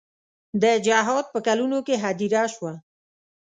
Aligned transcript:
د 0.61 0.63
جهاد 0.87 1.25
په 1.33 1.39
کلونو 1.47 1.77
کې 1.87 1.95
هدیره 2.03 2.43
شوه. 2.53 2.73